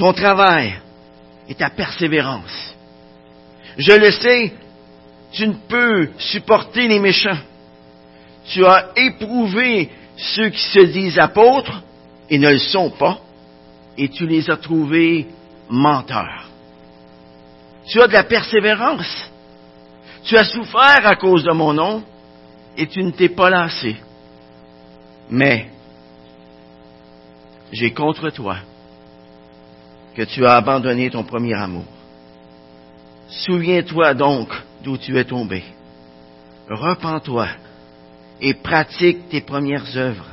[0.00, 0.80] ton travail
[1.46, 2.74] et ta persévérance.
[3.76, 4.54] Je le sais,
[5.30, 7.38] tu ne peux supporter les méchants.
[8.46, 11.82] Tu as éprouvé ceux qui se disent apôtres
[12.30, 13.18] et ne le sont pas,
[13.98, 15.26] et tu les as trouvés
[15.68, 16.48] menteurs.
[17.86, 19.30] Tu as de la persévérance.
[20.24, 22.02] Tu as souffert à cause de mon nom,
[22.74, 23.96] et tu ne t'es pas lassé.
[25.28, 25.68] Mais
[27.70, 28.56] j'ai contre toi
[30.14, 31.84] que tu as abandonné ton premier amour.
[33.28, 34.48] Souviens-toi donc
[34.82, 35.62] d'où tu es tombé.
[36.68, 37.48] Repends-toi
[38.40, 40.26] et pratique tes premières œuvres.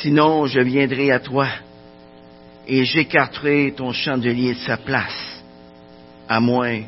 [0.00, 1.46] Sinon, je viendrai à toi
[2.66, 5.42] et j'écarterai ton chandelier de sa place,
[6.28, 6.82] à moins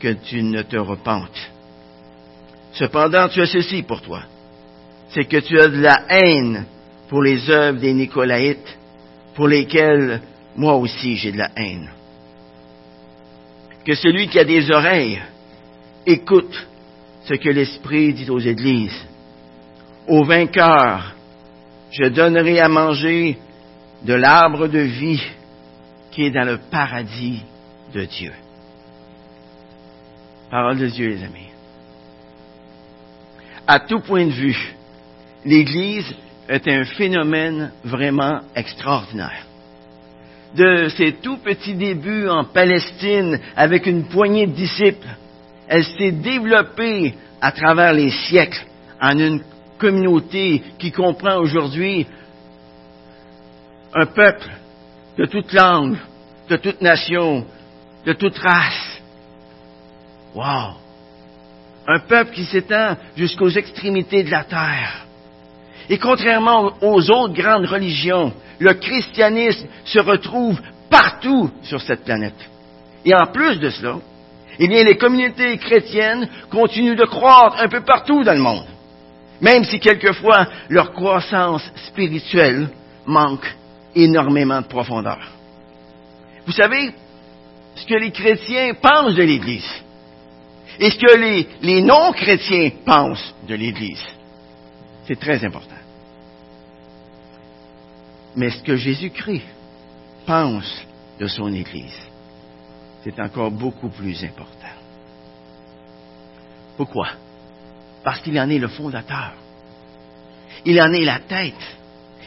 [0.00, 1.50] que tu ne te repentes.
[2.72, 4.22] Cependant, tu as ceci pour toi,
[5.10, 6.64] c'est que tu as de la haine
[7.08, 8.78] pour les œuvres des Nicolaïtes,
[9.34, 10.20] pour lesquelles
[10.56, 11.90] moi aussi j'ai de la haine.
[13.84, 15.20] Que celui qui a des oreilles
[16.06, 16.66] écoute
[17.24, 19.06] ce que l'Esprit dit aux églises.
[20.06, 21.14] Au vainqueur,
[21.90, 23.38] je donnerai à manger
[24.02, 25.22] de l'arbre de vie
[26.10, 27.42] qui est dans le paradis
[27.92, 28.32] de Dieu.
[30.50, 31.48] Parole de Dieu, les amis.
[33.66, 34.74] À tout point de vue,
[35.44, 36.14] l'Église
[36.48, 39.46] est un phénomène vraiment extraordinaire.
[40.54, 45.08] De ses tout petits débuts en Palestine avec une poignée de disciples,
[45.66, 48.64] elle s'est développée à travers les siècles
[49.00, 49.42] en une
[49.78, 52.06] communauté qui comprend aujourd'hui
[53.94, 54.48] un peuple
[55.18, 55.96] de toute langue,
[56.48, 57.44] de toute nation,
[58.06, 59.00] de toute race.
[60.34, 60.74] Wow!
[61.86, 65.06] Un peuple qui s'étend jusqu'aux extrémités de la terre.
[65.88, 70.60] Et contrairement aux autres grandes religions, le christianisme se retrouve
[70.90, 72.34] partout sur cette planète.
[73.04, 73.96] Et en plus de cela,
[74.58, 78.66] eh bien, les communautés chrétiennes continuent de croître un peu partout dans le monde,
[79.40, 82.68] même si quelquefois leur croissance spirituelle
[83.06, 83.52] manque
[83.94, 85.18] énormément de profondeur.
[86.46, 86.94] Vous savez
[87.74, 89.68] ce que les chrétiens pensent de l'Église
[90.78, 94.04] et ce que les, les non-chrétiens pensent de l'Église.
[95.06, 95.74] C'est très important.
[98.36, 99.46] Mais ce que Jésus-Christ
[100.26, 100.84] pense
[101.20, 101.98] de son Église,
[103.02, 104.74] c'est encore beaucoup plus important.
[106.76, 107.08] Pourquoi?
[108.02, 109.32] Parce qu'il en est le fondateur.
[110.64, 111.54] Il en est la tête.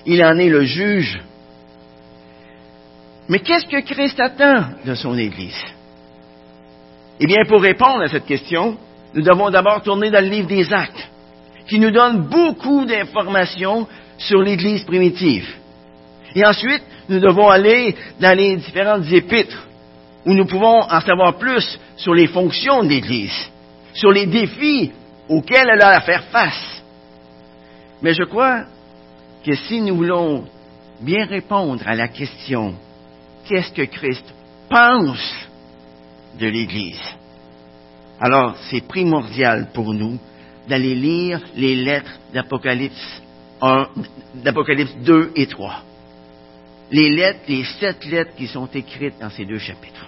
[0.06, 1.19] Il en est le juge.
[3.28, 5.62] Mais qu'est-ce que Christ attend de son Église?
[7.19, 8.78] Eh bien, pour répondre à cette question,
[9.13, 11.09] nous devons d'abord tourner dans le livre des Actes,
[11.68, 13.88] qui nous donne beaucoup d'informations
[14.18, 15.47] sur l'Église primitive.
[16.37, 19.67] Et ensuite, nous devons aller dans les différentes épîtres,
[20.23, 23.49] où nous pouvons en savoir plus sur les fonctions de l'Église,
[23.93, 24.91] sur les défis
[25.27, 26.83] auxquels elle a à faire face.
[28.03, 28.65] Mais je crois
[29.43, 30.43] que si nous voulons
[31.01, 32.75] bien répondre à la question
[33.49, 34.31] qu'est-ce que Christ
[34.69, 35.47] pense
[36.39, 37.01] de l'Église,
[38.21, 40.19] alors c'est primordial pour nous
[40.69, 43.23] d'aller lire les lettres d'Apocalypse
[43.59, 43.87] 1,
[44.35, 45.81] d'Apocalypse 2 et 3.
[46.91, 50.07] Les lettres, les sept lettres qui sont écrites dans ces deux chapitres.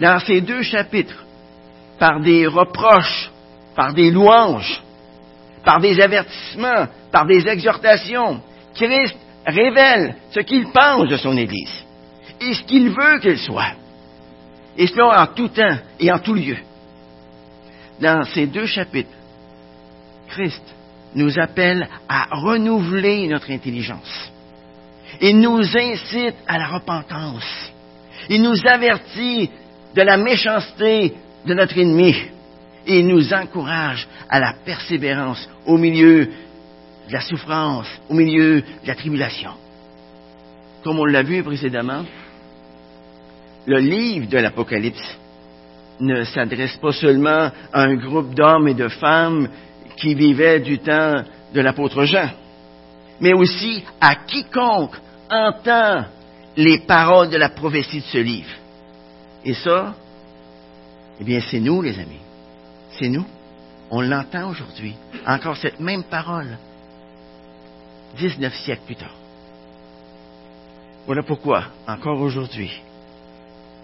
[0.00, 1.24] Dans ces deux chapitres,
[1.98, 3.30] par des reproches,
[3.74, 4.82] par des louanges,
[5.64, 8.40] par des avertissements, par des exhortations,
[8.74, 11.84] Christ révèle ce qu'il pense de son Église
[12.40, 13.72] et ce qu'il veut qu'elle soit.
[14.76, 16.58] Et cela en tout temps et en tout lieu.
[18.00, 19.08] Dans ces deux chapitres,
[20.28, 20.62] Christ
[21.14, 24.30] nous appelle à renouveler notre intelligence.
[25.20, 27.72] Il nous incite à la repentance.
[28.28, 29.50] Il nous avertit
[29.94, 31.14] de la méchanceté
[31.46, 32.14] de notre ennemi.
[32.86, 38.94] Il nous encourage à la persévérance au milieu de la souffrance, au milieu de la
[38.94, 39.52] tribulation.
[40.82, 42.04] Comme on l'a vu précédemment,
[43.66, 45.18] le livre de l'Apocalypse
[45.98, 49.48] ne s'adresse pas seulement à un groupe d'hommes et de femmes
[49.96, 51.22] qui vivaient du temps
[51.54, 52.28] de l'apôtre Jean,
[53.20, 54.96] mais aussi à quiconque
[55.30, 56.04] entend
[56.56, 58.50] les paroles de la prophétie de ce livre.
[59.44, 59.94] Et ça,
[61.20, 62.20] eh bien, c'est nous, les amis.
[62.98, 63.26] C'est nous.
[63.90, 64.94] On l'entend aujourd'hui.
[65.26, 66.58] Encore cette même parole.
[68.16, 69.14] 19 siècles plus tard.
[71.06, 72.72] Voilà pourquoi, encore aujourd'hui,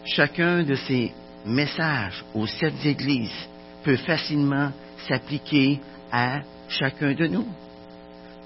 [0.04, 1.12] chacun de ces
[1.46, 3.48] messages aux sept églises
[3.84, 4.72] peut facilement
[5.08, 5.80] s'appliquer
[6.10, 7.46] à chacun de nous.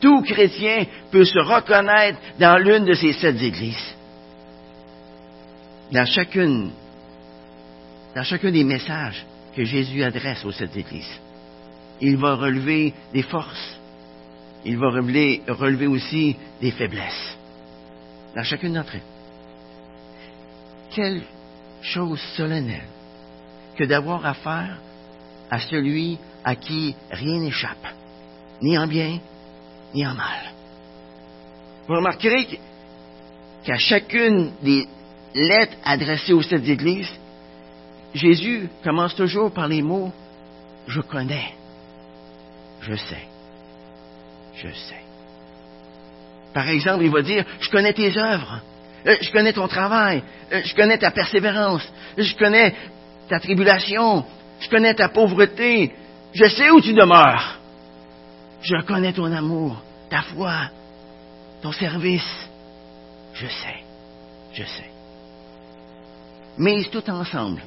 [0.01, 3.97] Tout chrétien peut se reconnaître dans l'une de ces sept églises.
[5.93, 6.71] dans chacune,
[8.15, 11.21] dans chacun des messages que Jésus adresse aux sept églises,
[12.01, 13.79] il va relever des forces,
[14.65, 17.37] il va relever, aussi des faiblesses
[18.35, 19.01] dans chacune d'entre elles.
[20.95, 21.23] Quelle
[21.81, 22.85] chose solennelle
[23.77, 24.79] que d'avoir affaire
[25.51, 27.87] à celui à qui rien n'échappe,
[28.61, 29.19] ni en bien,
[29.97, 30.53] ni en mal.
[31.89, 32.61] Vous remarquerez
[33.65, 34.87] qu'à chacune des
[35.35, 37.13] lettres adressées aux sept églises,
[38.15, 40.13] Jésus commence toujours par les mots
[40.87, 41.55] Je connais,
[42.83, 43.27] je sais,
[44.55, 45.03] je sais.
[46.55, 48.61] Par exemple, il va dire Je connais tes œuvres,
[49.07, 50.23] euh, je connais ton travail,
[50.53, 52.75] euh, je connais ta persévérance, je connais
[53.29, 54.25] ta tribulation,
[54.61, 55.93] je connais ta pauvreté,
[56.33, 57.57] je sais où tu demeures.
[58.63, 60.71] Je connais ton amour, ta foi,
[61.63, 62.49] ton service.
[63.35, 63.83] Je sais,
[64.53, 64.91] je sais.
[66.59, 67.63] Mais tout ensemble,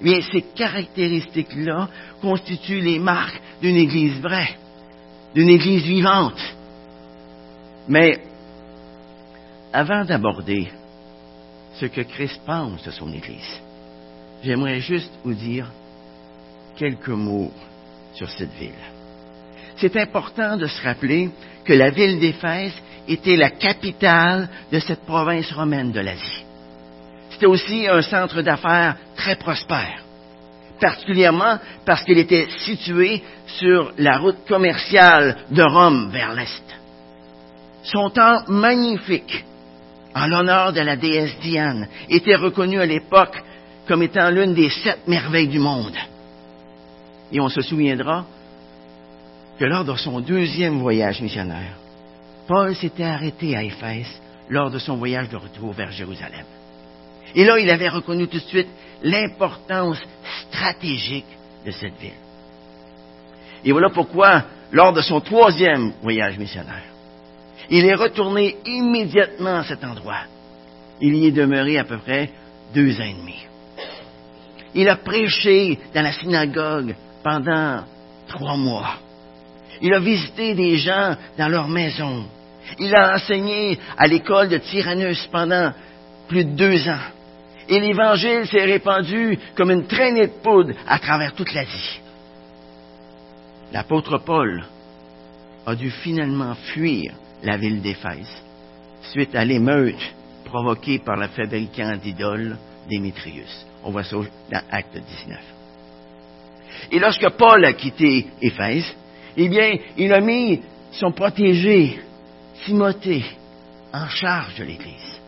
[0.00, 1.88] bien, ces caractéristiques-là
[2.20, 4.56] constituent les marques d'une Église vraie,
[5.34, 6.40] d'une Église vivante.
[7.86, 8.22] Mais
[9.72, 10.70] avant d'aborder
[11.74, 13.60] ce que Christ pense de son Église,
[14.42, 15.70] j'aimerais juste vous dire
[16.76, 17.52] quelques mots
[18.14, 18.99] sur cette ville.
[19.80, 21.30] C'est important de se rappeler
[21.64, 22.74] que la ville d'Éphèse
[23.08, 26.44] était la capitale de cette province romaine de l'Asie.
[27.30, 30.02] C'était aussi un centre d'affaires très prospère,
[30.78, 36.62] particulièrement parce qu'il était situé sur la route commerciale de Rome vers l'Est.
[37.82, 39.46] Son temple magnifique,
[40.14, 43.42] en l'honneur de la déesse Diane, était reconnu à l'époque
[43.88, 45.96] comme étant l'une des sept merveilles du monde.
[47.32, 48.26] Et on se souviendra
[49.60, 51.74] que lors de son deuxième voyage missionnaire,
[52.48, 54.08] Paul s'était arrêté à Éphèse
[54.48, 56.46] lors de son voyage de retour vers Jérusalem.
[57.34, 58.70] Et là, il avait reconnu tout de suite
[59.02, 59.98] l'importance
[60.48, 61.26] stratégique
[61.66, 62.14] de cette ville.
[63.62, 66.84] Et voilà pourquoi, lors de son troisième voyage missionnaire,
[67.68, 70.22] il est retourné immédiatement à cet endroit.
[71.02, 72.30] Il y est demeuré à peu près
[72.72, 73.36] deux ans et demi.
[74.74, 77.84] Il a prêché dans la synagogue pendant
[78.26, 78.94] trois mois.
[79.80, 82.24] Il a visité des gens dans leur maison.
[82.78, 85.72] Il a enseigné à l'école de Tyrannus pendant
[86.28, 87.06] plus de deux ans.
[87.68, 92.00] Et l'Évangile s'est répandu comme une traînée de poudre à travers toute l'Asie.
[93.72, 94.64] L'apôtre Paul
[95.66, 97.12] a dû finalement fuir
[97.42, 98.42] la ville d'Éphèse
[99.02, 102.56] suite à l'émeute provoquée par le fabricant d'idoles
[102.88, 103.66] Démétrius.
[103.84, 104.16] On voit ça
[104.50, 105.38] dans Acte 19.
[106.92, 108.84] Et lorsque Paul a quitté Éphèse,
[109.36, 110.60] eh bien, il a mis
[110.92, 111.98] son protégé,
[112.64, 113.24] Timothée,
[113.92, 115.20] en charge de l'Église,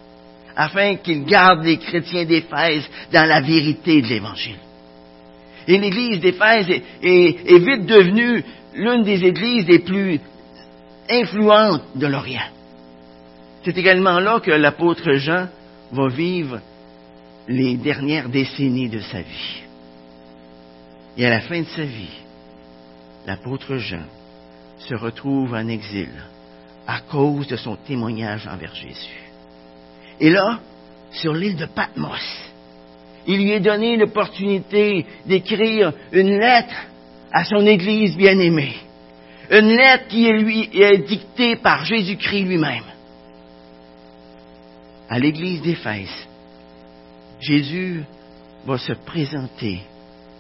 [0.56, 4.58] afin qu'il garde les chrétiens d'Éphèse dans la vérité de l'Évangile.
[5.66, 8.44] Et l'Église d'Éphèse est, est, vite devenue
[8.75, 10.20] l'une des églises les plus
[11.08, 12.50] influentes de l'Orient.
[13.64, 15.46] C'est également là que l'apôtre Jean
[15.93, 16.60] va vivre
[17.49, 19.62] les dernières décennies de sa vie.
[21.16, 22.22] Et à la fin de sa vie,
[23.27, 24.05] l'apôtre Jean
[24.79, 26.11] se retrouve en exil
[26.87, 29.31] à cause de son témoignage envers Jésus.
[30.19, 30.61] Et là,
[31.13, 32.51] sur l'île de Patmos,
[33.26, 36.75] il lui est donné l'opportunité d'écrire une lettre
[37.33, 38.76] à son Église bien-aimée.
[39.50, 42.85] Une lettre qui lui est dictée par Jésus-Christ lui-même.
[45.09, 46.26] À l'Église d'Éphèse,
[47.41, 48.02] Jésus
[48.64, 49.83] va se présenter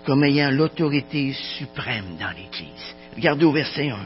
[0.04, 2.94] comme ayant l'autorité suprême dans l'Église.
[3.14, 3.96] Regardez au verset 1.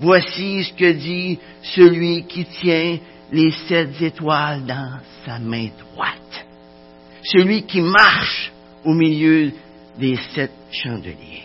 [0.00, 2.98] Voici ce que dit celui qui tient
[3.32, 6.46] les sept étoiles dans sa main droite.
[7.22, 8.52] Celui qui marche
[8.84, 9.52] au milieu
[9.98, 11.44] des sept chandeliers.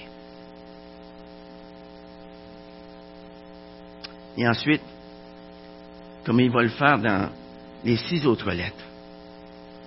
[4.38, 4.82] Et ensuite,
[6.26, 7.30] comme il va le faire dans
[7.84, 8.76] les six autres lettres,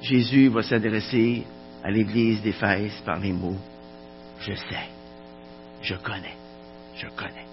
[0.01, 1.45] Jésus va s'adresser
[1.85, 3.59] à l'église d'Éphèse par les mots
[4.47, 4.89] Je sais,
[5.83, 6.35] je connais,
[6.97, 7.47] je connais.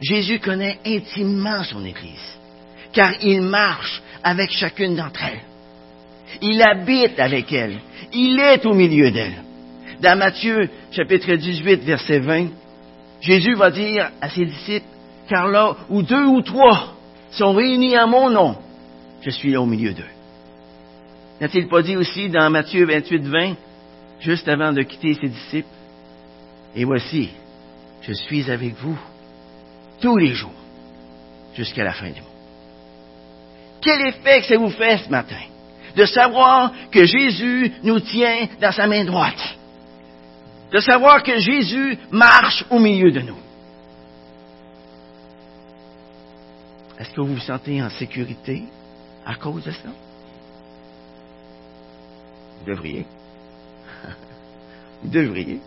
[0.00, 2.38] Jésus connaît intimement son église,
[2.92, 5.42] car il marche avec chacune d'entre elles.
[6.40, 7.78] Il habite avec elles.
[8.12, 9.42] Il est au milieu d'elles.
[10.00, 12.48] Dans Matthieu chapitre 18, verset 20,
[13.20, 14.86] Jésus va dire à ses disciples,
[15.28, 16.94] car là où deux ou trois
[17.30, 18.56] sont réunis à mon nom,
[19.22, 20.04] je suis là au milieu d'eux.
[21.40, 23.54] N'a-t-il pas dit aussi dans Matthieu 28, 20,
[24.24, 25.68] juste avant de quitter ses disciples,
[26.74, 27.30] Et voici,
[28.02, 28.98] je suis avec vous
[30.00, 30.60] tous les jours,
[31.54, 32.30] jusqu'à la fin du monde.
[33.80, 35.42] Quel effet que ça vous fait ce matin
[35.94, 39.56] de savoir que Jésus nous tient dans sa main droite,
[40.72, 43.38] de savoir que Jésus marche au milieu de nous?
[46.98, 48.64] Est-ce que vous vous sentez en sécurité
[49.24, 49.90] à cause de ça?
[52.58, 53.06] Vous devriez.
[55.02, 55.60] Vous devriez.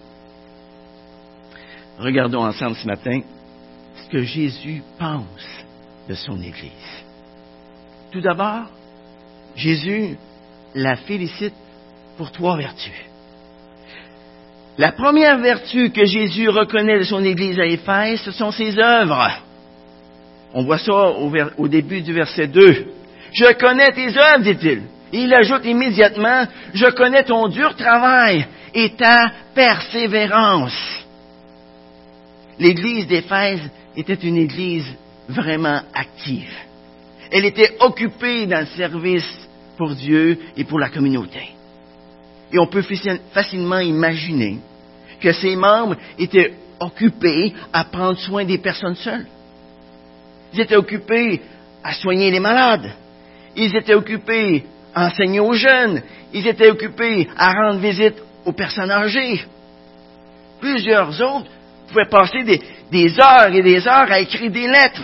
[1.99, 3.21] Regardons ensemble ce matin
[4.03, 5.65] ce que Jésus pense
[6.07, 6.71] de son Église.
[8.11, 8.65] Tout d'abord,
[9.55, 10.17] Jésus
[10.75, 11.55] la félicite
[12.17, 12.93] pour trois vertus.
[14.77, 19.31] La première vertu que Jésus reconnaît de son Église à Éphèse, ce sont ses œuvres.
[20.53, 22.85] On voit ça au, début du verset 2.
[23.33, 24.83] Je connais tes œuvres, dit-il.
[25.11, 31.05] Il ajoute immédiatement, je connais ton dur travail et ta persévérance.
[32.59, 34.87] L'église d'Éphèse était une église
[35.29, 36.53] vraiment active.
[37.31, 39.47] Elle était occupée dans le service
[39.77, 41.49] pour Dieu et pour la communauté.
[42.51, 42.83] Et on peut
[43.33, 44.59] facilement imaginer
[45.19, 49.25] que ses membres étaient occupés à prendre soin des personnes seules.
[50.53, 51.41] Ils étaient occupés
[51.83, 52.91] à soigner les malades.
[53.55, 56.01] Ils étaient occupés à enseigner aux jeunes.
[56.33, 59.43] Ils étaient occupés à rendre visite aux personnes âgées.
[60.61, 61.51] Plusieurs autres
[61.89, 65.03] pouvaient passer des, heures et des heures à écrire des lettres,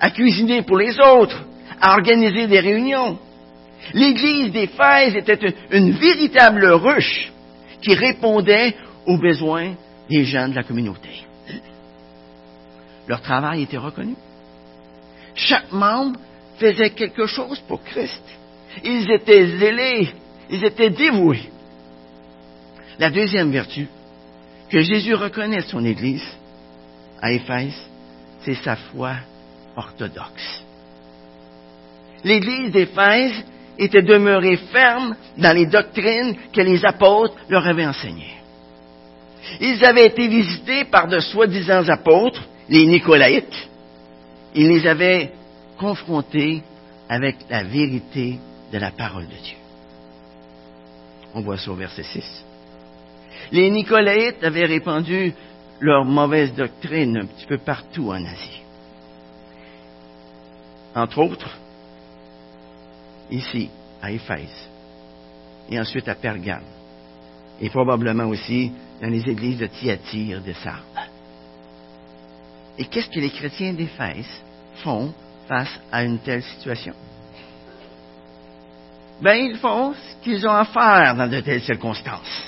[0.00, 1.44] à cuisiner pour les autres,
[1.80, 3.18] à organiser des réunions.
[3.92, 7.30] L'église d'Éphèse était une, véritable ruche
[7.82, 8.74] qui répondait
[9.06, 9.74] aux besoins
[10.08, 11.10] des gens de la communauté.
[13.06, 14.14] Leur travail était reconnu.
[15.34, 16.18] Chaque membre
[16.58, 18.24] faisait quelque chose pour Christ.
[18.82, 20.08] Ils étaient zélés,
[20.50, 21.50] ils étaient dévoués.
[22.98, 23.86] La deuxième vertu
[24.68, 26.26] que Jésus reconnaît son Église
[27.22, 27.74] à Éphèse,
[28.44, 29.14] c'est sa foi
[29.76, 30.64] orthodoxe.
[32.24, 33.44] L'Église d'Éphèse
[33.78, 38.34] était demeurée ferme dans les doctrines que les apôtres leur avaient enseignées.
[39.60, 43.68] Ils avaient été visités par de soi-disant apôtres, les Nicolaïtes.
[44.54, 45.32] Ils les avaient
[45.78, 46.62] confrontés
[47.08, 48.38] avec la vérité
[48.72, 49.56] de la parole de Dieu.
[51.34, 52.44] On voit ça au verset 6.
[53.52, 55.34] Les Nicolaïtes avaient répandu
[55.80, 58.62] leur mauvaise doctrine un petit peu partout en Asie.
[60.94, 61.56] Entre autres,
[63.30, 63.70] ici,
[64.02, 64.68] à Éphèse,
[65.70, 66.64] et ensuite à Pergame,
[67.60, 71.08] et probablement aussi dans les églises de Thyatire, de Sardes.
[72.78, 74.42] Et qu'est-ce que les chrétiens d'Éphèse
[74.82, 75.12] font
[75.48, 76.94] face à une telle situation?
[79.20, 82.47] Ben, ils font ce qu'ils ont à faire dans de telles circonstances.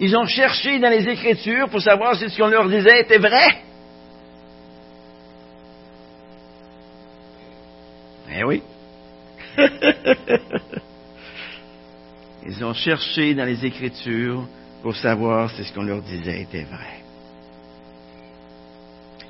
[0.00, 3.62] Ils ont cherché dans les Écritures pour savoir si ce qu'on leur disait était vrai.
[8.32, 8.62] Eh oui.
[12.46, 14.46] Ils ont cherché dans les Écritures
[14.82, 17.02] pour savoir si ce qu'on leur disait était vrai.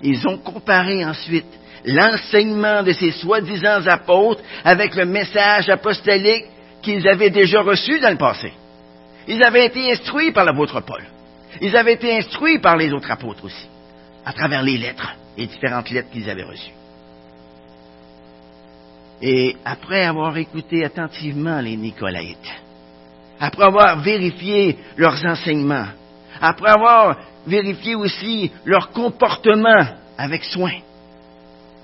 [0.02, 1.46] Ils ont comparé ensuite
[1.84, 6.44] l'enseignement de ces soi-disant apôtres avec le message apostolique
[6.82, 8.52] qu'ils avaient déjà reçu dans le passé.
[9.28, 11.04] Ils avaient été instruits par l'apôtre Paul.
[11.60, 13.68] Ils avaient été instruits par les autres apôtres aussi,
[14.24, 16.72] à travers les lettres, les différentes lettres qu'ils avaient reçues.
[19.20, 22.38] Et après avoir écouté attentivement les Nicolaïtes,
[23.38, 25.88] après avoir vérifié leurs enseignements,
[26.40, 30.72] après avoir vérifié aussi leur comportement avec soin,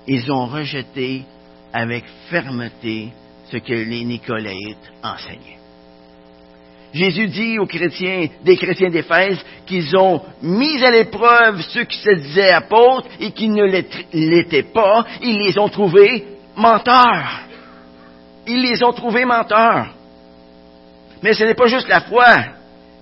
[0.07, 1.25] ils ont rejeté
[1.71, 3.09] avec fermeté
[3.51, 5.64] ce que les Nicolaïtes enseignaient.
[6.95, 12.11] Jésus dit aux chrétiens, des chrétiens d'Éphèse, qu'ils ont mis à l'épreuve ceux qui se
[12.11, 13.65] disaient apôtres et qui ne
[14.13, 15.05] l'étaient pas.
[15.21, 16.25] Ils les ont trouvés
[16.55, 17.41] menteurs.
[18.47, 19.87] Ils les ont trouvés menteurs.
[21.21, 22.27] Mais ce n'est pas juste la foi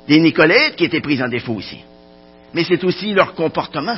[0.08, 1.78] des Nicolaïtes qui était prise en défaut ici,
[2.52, 3.98] mais c'est aussi leur comportement.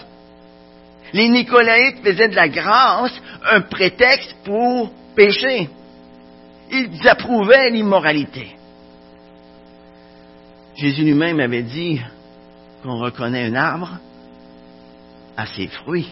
[1.13, 3.13] Les Nicolaïtes faisaient de la grâce
[3.49, 5.69] un prétexte pour pécher.
[6.69, 8.55] Ils approuvaient l'immoralité.
[10.75, 12.01] Jésus lui-même avait dit
[12.84, 13.98] qu'on reconnaît un arbre
[15.38, 16.10] à ses fruits.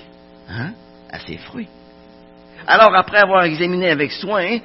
[0.50, 0.72] Hein?
[1.12, 1.68] À ses fruits.
[2.66, 4.60] Alors, après avoir examiné avec soin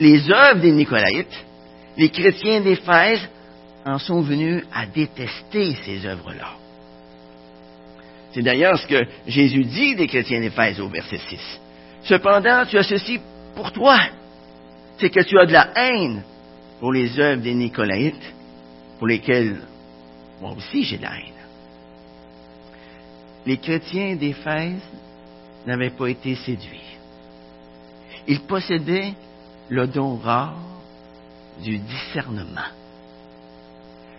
[0.00, 1.44] les œuvres des Nicolaïtes,
[1.96, 3.28] les chrétiens d'Éphèse
[3.84, 6.54] en sont venus à détester ces œuvres-là.
[8.32, 11.60] C'est d'ailleurs ce que Jésus dit des chrétiens d'Éphèse au verset 6.
[12.02, 13.20] Cependant, tu as ceci
[13.54, 13.98] pour toi,
[14.98, 16.22] c'est que tu as de la haine
[16.80, 18.34] pour les œuvres des Nicolaïtes
[18.98, 19.60] pour lesquels
[20.40, 21.12] moi aussi j'ai de la.
[23.46, 24.82] Les chrétiens d'Éphèse
[25.66, 26.96] n'avaient pas été séduits.
[28.26, 29.14] Ils possédaient
[29.68, 30.56] le don rare
[31.62, 32.72] du discernement.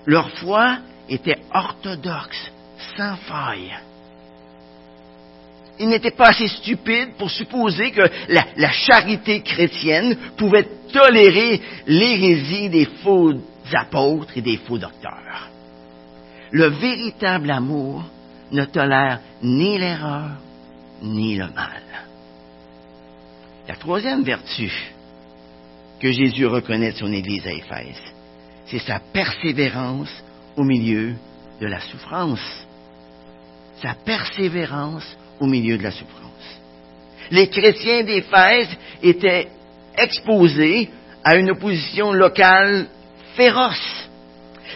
[0.06, 0.80] Leur foi
[1.10, 2.52] était orthodoxe,
[2.96, 3.74] sans faille.
[5.80, 12.70] Ils n'étaient pas assez stupides pour supposer que la, la charité chrétienne pouvait tolérer l'hérésie
[12.70, 13.34] des faux
[13.76, 15.50] apôtres et des faux docteurs.
[16.52, 18.04] Le véritable amour
[18.52, 20.32] ne tolère ni l'erreur
[21.02, 21.82] ni le mal.
[23.68, 24.72] La troisième vertu
[26.00, 28.02] que Jésus reconnaît de son Église à Éphèse,
[28.68, 30.24] c'est sa persévérance
[30.56, 31.16] au milieu
[31.60, 32.66] de la souffrance.
[33.82, 36.62] Sa persévérance au milieu de la souffrance.
[37.30, 38.70] Les chrétiens d'Éphèse
[39.04, 39.50] étaient
[39.98, 40.90] exposés
[41.24, 42.88] à une opposition locale
[43.38, 44.10] féroce.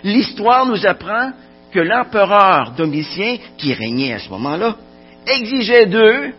[0.04, 1.32] L'histoire nous apprend
[1.72, 4.78] que l'empereur Domitien, qui régnait à ce moment-là,
[5.28, 6.34] exigeait d'eux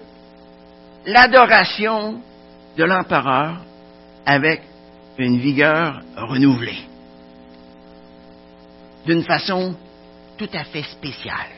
[1.06, 2.20] l'adoration
[2.76, 3.60] de l'empereur
[4.24, 4.62] avec
[5.18, 6.84] une vigueur renouvelée,
[9.04, 9.74] d'une façon
[10.38, 11.50] tout à fait spéciale.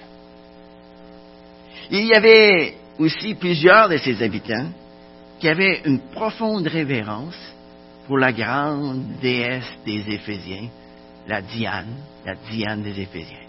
[1.90, 4.68] Il y avait aussi plusieurs de ses habitants
[5.38, 7.53] qui avaient une profonde révérence
[8.06, 10.68] pour la grande déesse des Éphésiens,
[11.26, 11.94] la Diane,
[12.24, 13.46] la Diane des Éphésiens,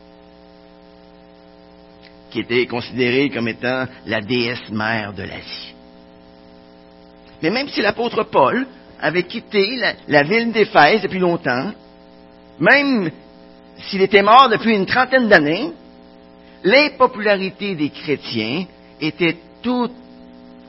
[2.32, 5.74] qui était considérée comme étant la déesse mère de l'Asie.
[7.42, 8.66] Mais même si l'apôtre Paul
[9.02, 11.72] avait quitté la, ville d'Éphèse depuis longtemps,
[12.60, 13.12] même
[13.78, 15.72] s'il était mort depuis une trentaine d'années,
[16.64, 18.66] l'impopularité des chrétiens
[19.02, 19.92] était tout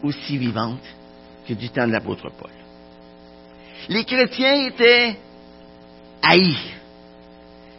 [0.03, 0.83] aussi vivante
[1.47, 2.51] que du temps de l'apôtre Paul.
[3.89, 5.17] Les chrétiens étaient
[6.23, 6.75] haïs.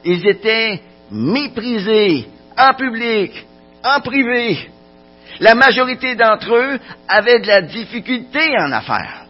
[0.05, 3.45] Ils étaient méprisés en public,
[3.83, 4.69] en privé.
[5.39, 9.25] La majorité d'entre eux avaient de la difficulté en affaires.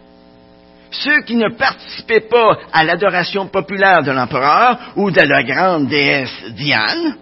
[0.90, 6.44] Ceux qui ne participaient pas à l'adoration populaire de l'empereur ou de la grande déesse
[6.50, 7.16] Diane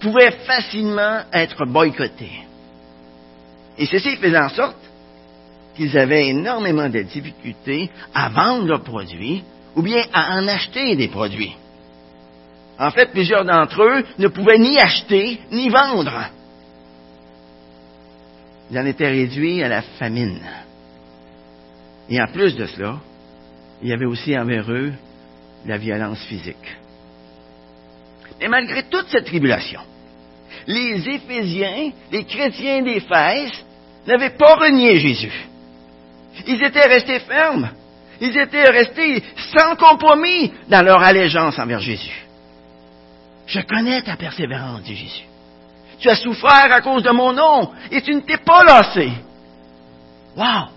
[0.00, 2.44] pouvaient facilement être boycottés.
[3.78, 4.76] Et ceci faisait en sorte
[5.80, 9.42] qu'ils avaient énormément de difficultés à vendre leurs produits
[9.74, 11.56] ou bien à en acheter des produits.
[12.78, 16.12] En fait, plusieurs d'entre eux ne pouvaient ni acheter ni vendre.
[18.70, 20.42] Ils en étaient réduits à la famine.
[22.10, 22.98] Et en plus de cela,
[23.80, 24.92] il y avait aussi envers eux
[25.64, 26.76] la violence physique.
[28.38, 29.80] Mais malgré toute cette tribulation,
[30.66, 33.64] les Éphésiens, les chrétiens d'Éphèse,
[34.06, 35.46] n'avaient pas renié Jésus.
[36.46, 37.70] Ils étaient restés fermes.
[38.20, 39.22] Ils étaient restés
[39.56, 42.26] sans compromis dans leur allégeance envers Jésus.
[43.46, 45.24] Je connais ta persévérance, dit Jésus.
[45.98, 49.10] Tu as souffert à cause de mon nom et tu ne t'es pas lassé.
[50.36, 50.68] Wow!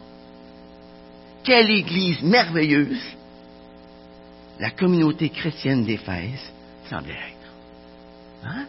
[1.43, 3.01] Quelle église merveilleuse
[4.59, 6.51] la communauté chrétienne d'Éphèse
[6.89, 8.45] semblait être.
[8.45, 8.65] Hein?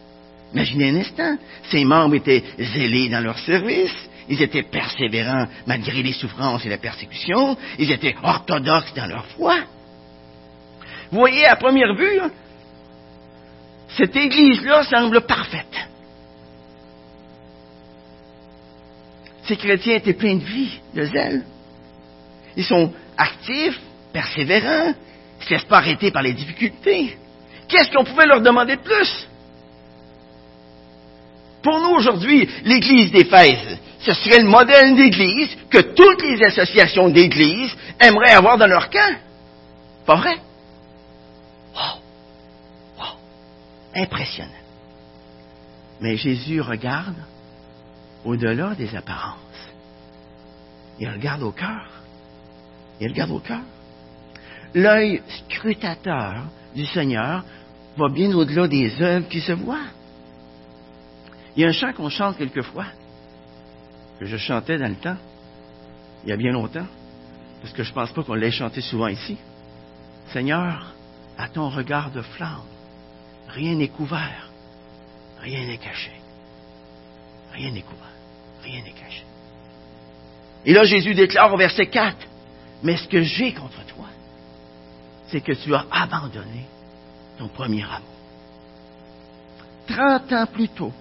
[0.52, 1.36] Imaginez un instant,
[1.70, 3.94] ces membres étaient zélés dans leur service,
[4.28, 9.56] ils étaient persévérants malgré les souffrances et la persécution, ils étaient orthodoxes dans leur foi.
[11.10, 12.20] Vous voyez, à première vue,
[13.96, 15.88] cette église-là semble parfaite.
[19.46, 21.44] Ces chrétiens étaient pleins de vie, de zèle.
[22.56, 23.78] Ils sont actifs,
[24.12, 24.94] persévérants,
[25.48, 27.18] ils ne se pas arrêter par les difficultés.
[27.68, 29.28] Qu'est-ce qu'on pouvait leur demander de plus?
[31.64, 37.74] Pour nous aujourd'hui, l'Église d'Éphèse, ce serait le modèle d'Église que toutes les associations d'Église
[37.98, 39.16] aimeraient avoir dans leur camp.
[40.04, 40.36] Pas vrai?
[41.74, 42.00] Wow!
[42.98, 43.16] Wow!
[43.96, 44.50] Impressionnant.
[46.02, 47.16] Mais Jésus regarde
[48.26, 49.38] au-delà des apparences.
[51.00, 51.88] Il regarde au cœur.
[53.00, 53.62] Il regarde au cœur.
[54.74, 56.42] L'œil scrutateur
[56.74, 57.42] du Seigneur
[57.96, 59.88] va bien au-delà des œuvres qui se voient.
[61.56, 62.86] Il y a un chant qu'on chante quelquefois,
[64.18, 65.16] que je chantais dans le temps,
[66.24, 66.86] il y a bien longtemps,
[67.60, 69.38] parce que je ne pense pas qu'on l'ait chanté souvent ici.
[70.32, 70.92] Seigneur,
[71.38, 72.62] à ton regard de flamme,
[73.48, 74.50] rien n'est couvert,
[75.40, 76.12] rien n'est caché.
[77.52, 78.08] Rien n'est couvert,
[78.64, 79.24] rien n'est caché.
[80.64, 82.16] Et là, Jésus déclare au verset 4,
[82.82, 84.06] mais ce que j'ai contre toi,
[85.28, 86.66] c'est que tu as abandonné
[87.38, 88.00] ton premier amour.
[89.86, 90.92] Trente ans plus tôt,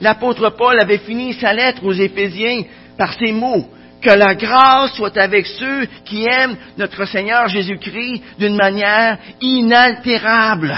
[0.00, 2.62] l'apôtre Paul avait fini sa lettre aux Éphésiens
[2.96, 3.66] par ces mots.
[4.02, 10.76] Que la grâce soit avec ceux qui aiment notre Seigneur Jésus-Christ d'une manière inaltérable.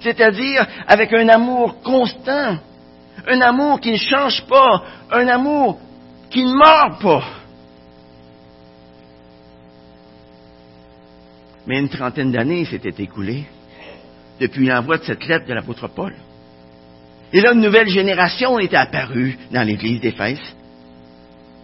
[0.00, 2.58] C'est-à-dire avec un amour constant,
[3.26, 5.78] un amour qui ne change pas, un amour
[6.30, 7.24] qui ne meurt pas.
[11.66, 13.44] Mais une trentaine d'années s'étaient écoulées
[14.40, 16.14] depuis l'envoi de cette lettre de l'apôtre Paul.
[17.32, 20.40] Et là, une nouvelle génération était apparue dans l'église d'Éphèse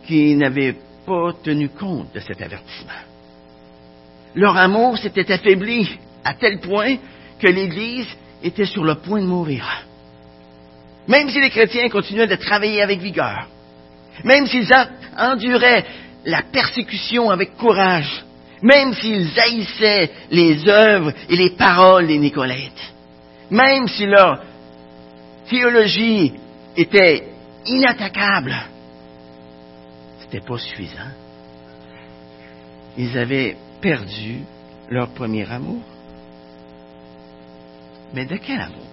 [0.06, 2.92] qui n'avait pas tenu compte de cet avertissement.
[4.34, 6.96] Leur amour s'était affaibli à tel point
[7.38, 8.08] que l'Église
[8.42, 9.64] était sur le point de mourir.
[11.06, 13.46] Même si les chrétiens continuaient de travailler avec vigueur,
[14.24, 14.70] même s'ils
[15.16, 15.84] enduraient
[16.24, 18.24] la persécution avec courage,
[18.62, 22.92] même s'ils haïssaient les œuvres et les paroles des Nicolaites,
[23.50, 24.42] même si leur
[25.48, 26.34] théologie
[26.76, 27.28] était
[27.66, 28.56] inattaquable,
[30.20, 31.10] c'était pas suffisant.
[32.96, 34.40] Ils avaient perdu
[34.90, 35.80] leur premier amour.
[38.14, 38.86] Mais de quel amour?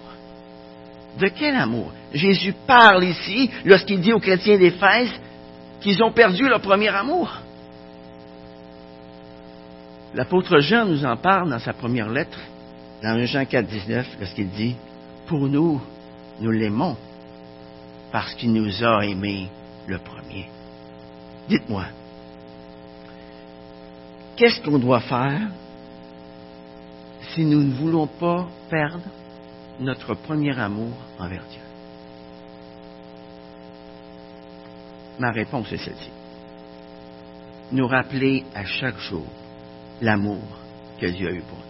[1.18, 1.92] De quel amour?
[2.12, 5.10] Jésus parle ici lorsqu'il dit aux chrétiens d'Éphèse
[5.80, 7.32] qu'ils ont perdu leur premier amour.
[10.14, 12.38] L'apôtre Jean nous en parle dans sa première lettre,
[13.02, 14.76] dans Jean 4, 19, lorsqu'il dit
[15.26, 15.80] Pour nous,
[16.40, 16.96] nous l'aimons
[18.12, 19.48] parce qu'il nous a aimés
[19.86, 20.48] le premier.
[21.48, 21.84] Dites-moi,
[24.36, 25.48] qu'est-ce qu'on doit faire
[27.34, 29.04] si nous ne voulons pas perdre
[29.80, 31.60] notre premier amour envers Dieu?
[35.18, 36.10] Ma réponse est celle-ci.
[37.72, 39.26] Nous rappeler à chaque jour
[40.00, 40.42] l'amour
[41.00, 41.64] que Dieu a eu pour nous.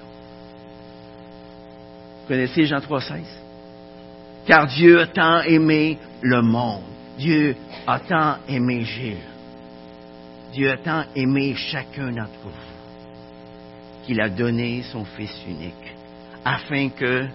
[2.22, 3.45] Vous connaissez Jean 3,16?
[4.46, 6.82] Car Dieu a tant aimé le monde.
[7.18, 7.56] Dieu
[7.86, 9.16] a tant aimé Gilles.
[10.52, 12.76] Dieu a tant aimé chacun d'entre vous
[14.06, 15.94] qu'il a donné son Fils unique,
[16.44, 17.26] afin que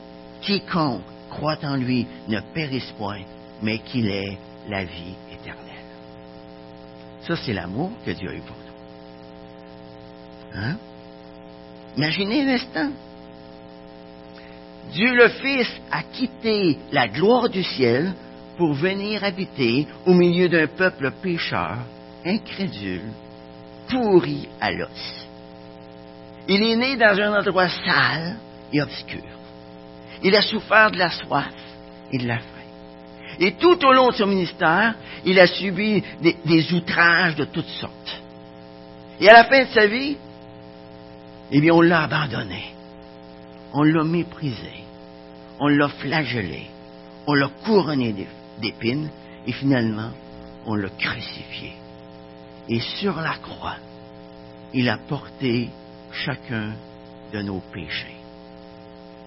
[0.42, 3.24] quiconque croit en lui ne périsse point,
[3.62, 4.38] mais qu'il ait
[4.70, 5.58] la vie éternelle.
[7.28, 10.60] Ça, c'est l'amour que Dieu a eu pour nous.
[10.60, 10.78] Hein?
[11.98, 12.92] Imaginez un instant.
[14.92, 18.14] Dieu le Fils a quitté la gloire du ciel
[18.58, 21.78] pour venir habiter au milieu d'un peuple pécheur,
[22.26, 23.12] incrédule,
[23.88, 25.28] pourri à l'os.
[26.48, 28.36] Il est né dans un endroit sale
[28.74, 29.24] et obscur.
[30.24, 31.54] Il a souffert de la soif
[32.12, 32.62] et de la faim.
[33.40, 38.22] Et tout au long de son ministère, il a subi des, outrages de toutes sortes.
[39.20, 40.18] Et à la fin de sa vie,
[41.52, 42.71] eh bien, on l'a abandonné.
[43.74, 44.84] On l'a méprisé.
[45.60, 46.68] On l'a flagellé.
[47.28, 48.28] On l'a couronné
[48.60, 49.10] d'épines.
[49.46, 50.12] Et finalement,
[50.66, 51.74] on l'a crucifié.
[52.70, 53.78] Et sur la croix,
[54.74, 55.70] il a porté
[56.12, 56.74] chacun
[57.34, 58.18] de nos péchés.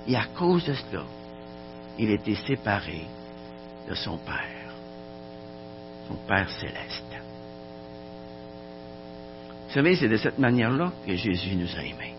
[0.07, 1.04] Et à cause de cela,
[1.98, 3.07] il était séparé
[3.88, 4.72] de son Père,
[6.09, 7.04] son Père céleste.
[9.66, 12.13] Vous savez, c'est de cette manière-là que Jésus nous a aimés.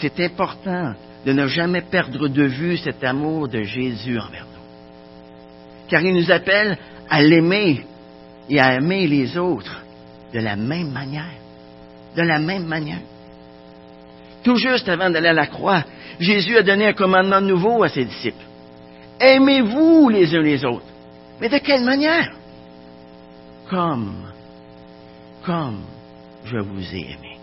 [0.00, 0.94] C'est important
[1.26, 5.88] de ne jamais perdre de vue cet amour de Jésus envers nous.
[5.88, 6.78] Car il nous appelle
[7.10, 7.84] à l'aimer
[8.48, 9.82] et à aimer les autres
[10.32, 11.32] de la même manière.
[12.16, 13.00] De la même manière.
[14.44, 15.84] Tout juste avant d'aller à la croix,
[16.20, 18.44] Jésus a donné un commandement nouveau à ses disciples.
[19.20, 20.86] Aimez-vous les uns les autres.
[21.40, 22.32] Mais de quelle manière?
[23.68, 24.14] Comme,
[25.44, 25.80] comme
[26.44, 27.37] je vous ai aimé.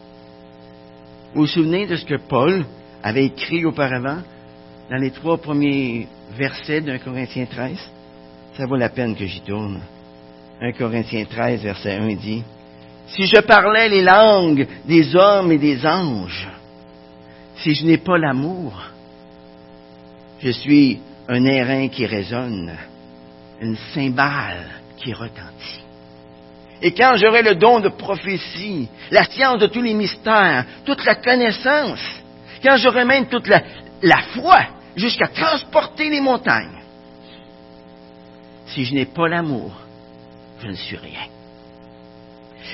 [1.36, 2.66] Vous vous souvenez de ce que Paul
[3.04, 4.20] avait écrit auparavant
[4.90, 7.78] dans les trois premiers versets d'un Corinthiens 13
[8.56, 9.82] Ça vaut la peine que j'y tourne.
[10.62, 12.42] 1 Corinthiens 13, verset 1 dit,
[13.08, 16.48] Si je parlais les langues des hommes et des anges,
[17.58, 18.82] si je n'ai pas l'amour,
[20.40, 22.72] je suis un airain qui résonne,
[23.60, 25.85] une cymbale qui retentit.
[26.82, 31.16] Et quand j'aurai le don de prophétie, la science de tous les mystères, toute la
[31.16, 32.02] connaissance,
[32.64, 33.62] quand j'aurai même toute la,
[34.34, 36.82] foi jusqu'à transporter les montagnes,
[38.68, 39.72] si je n'ai pas l'amour,
[40.62, 41.28] je ne suis rien.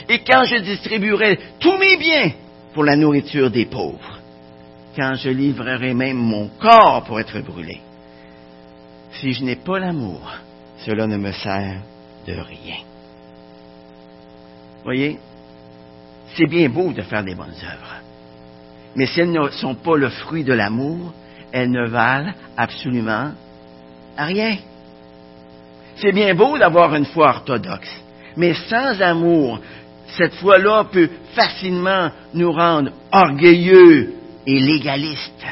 [0.10, 2.32] Et quand je distribuerai tous mes biens
[2.74, 4.20] pour la nourriture des pauvres,
[4.96, 7.82] quand je livrerai même mon corps pour être brûlé,
[9.14, 10.22] si je n'ai pas l'amour,
[10.86, 11.82] cela ne me sert
[12.26, 12.91] de rien.
[14.84, 15.20] Voyez,
[16.36, 17.96] c'est bien beau de faire des bonnes œuvres,
[18.96, 21.14] mais si elles ne sont pas le fruit de l'amour,
[21.52, 23.32] elles ne valent absolument
[24.18, 24.58] rien.
[25.98, 27.92] C'est bien beau d'avoir une foi orthodoxe,
[28.36, 29.60] mais sans amour,
[30.18, 34.14] cette foi-là peut facilement nous rendre orgueilleux
[34.48, 35.46] et légalistes.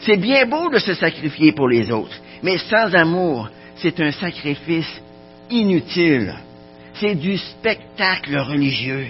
[0.00, 5.02] C'est bien beau de se sacrifier pour les autres, mais sans amour, c'est un sacrifice
[5.50, 6.34] inutile.
[7.00, 9.08] C'est du spectacle religieux.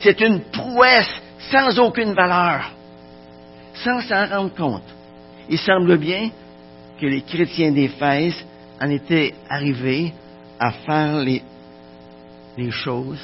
[0.00, 1.10] C'est une prouesse
[1.50, 2.70] sans aucune valeur,
[3.74, 4.94] sans s'en rendre compte.
[5.48, 6.30] Il semble bien
[7.00, 8.34] que les chrétiens d'Éphèse
[8.80, 10.12] en étaient arrivés
[10.58, 11.42] à faire les,
[12.70, 13.20] choses,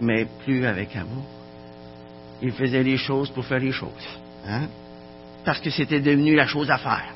[0.00, 1.24] mais plus avec amour.
[2.42, 4.18] Ils faisaient les choses pour faire les choses.
[4.46, 4.68] Hein?
[5.44, 7.14] Parce que c'était devenu la chose à faire.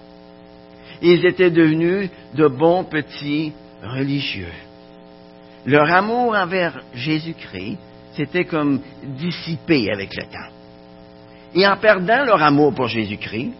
[1.03, 3.53] Ils étaient devenus de bons petits
[3.83, 4.53] religieux.
[5.69, 7.77] Leur amour envers Jésus-Christ
[8.15, 10.51] s'était comme dissipé avec le temps.
[11.55, 13.53] Et en perdant leur amour pour Jésus-Christ,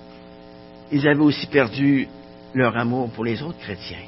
[0.91, 2.09] ils avaient aussi perdu
[2.55, 4.07] leur amour pour les autres chrétiens,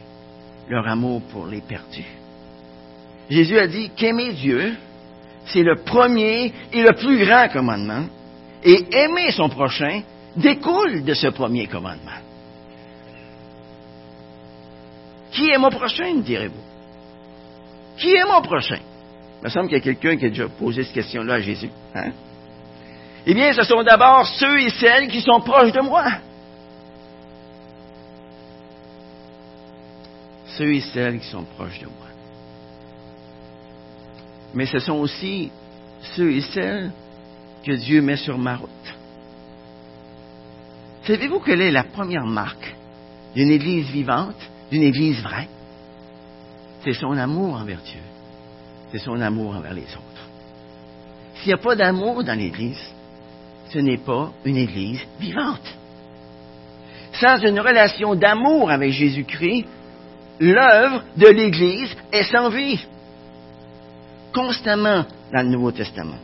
[0.70, 2.06] leur amour pour les perdus.
[3.28, 4.76] Jésus a dit qu'aimer Dieu,
[5.44, 8.06] c'est le premier et le plus grand commandement,
[8.64, 10.00] et aimer son prochain
[10.36, 12.20] découle de ce premier commandement.
[15.32, 16.69] Qui est mon prochain, direz-vous?
[18.00, 18.78] Qui est mon prochain?
[19.40, 21.70] Il me semble qu'il y a quelqu'un qui a déjà posé cette question-là à Jésus.
[21.94, 22.12] Hein?
[23.26, 26.06] Eh bien, ce sont d'abord ceux et celles qui sont proches de moi.
[30.46, 31.94] Ceux et celles qui sont proches de moi.
[34.54, 35.50] Mais ce sont aussi
[36.16, 36.90] ceux et celles
[37.64, 38.68] que Dieu met sur ma route.
[41.06, 42.74] Savez-vous quelle est la première marque
[43.34, 45.48] d'une Église vivante, d'une Église vraie?
[46.84, 48.00] C'est son amour envers Dieu.
[48.90, 50.28] C'est son amour envers les autres.
[51.36, 52.80] S'il n'y a pas d'amour dans l'Église,
[53.70, 55.76] ce n'est pas une Église vivante.
[57.12, 59.66] Sans une relation d'amour avec Jésus-Christ,
[60.40, 62.84] l'œuvre de l'Église est sans vie.
[64.32, 66.18] Constamment dans le Nouveau Testament,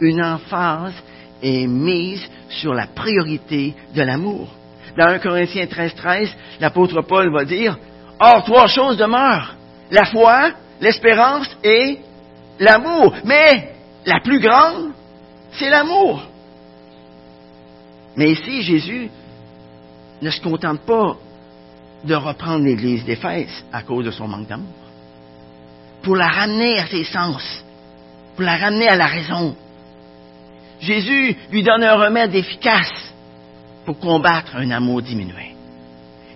[0.00, 0.94] une emphase
[1.42, 4.48] est mise sur la priorité de l'amour.
[4.96, 7.76] Dans 1 Corinthiens 13, 13, l'apôtre Paul va dire,
[8.18, 9.54] Or, trois choses demeurent.
[9.90, 12.00] La foi, l'espérance et
[12.58, 13.14] l'amour.
[13.24, 14.92] Mais la plus grande,
[15.52, 16.22] c'est l'amour.
[18.16, 19.10] Mais ici, Jésus
[20.22, 21.16] ne se contente pas
[22.04, 24.66] de reprendre l'Église d'Éphèse à cause de son manque d'amour.
[26.02, 27.64] Pour la ramener à ses sens,
[28.34, 29.56] pour la ramener à la raison.
[30.80, 33.12] Jésus lui donne un remède efficace
[33.86, 35.54] pour combattre un amour diminué.